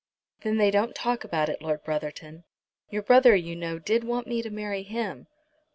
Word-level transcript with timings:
"Then 0.39 0.57
they 0.57 0.71
don't 0.71 0.95
talk 0.95 1.23
about 1.23 1.47
it, 1.47 1.61
Lord 1.61 1.83
Brotherton. 1.83 2.43
Your 2.89 3.03
brother 3.03 3.35
you 3.35 3.55
know 3.55 3.77
did 3.77 4.03
want 4.03 4.25
me 4.25 4.41
to 4.41 4.49
marry 4.49 4.81
him." 4.81 5.27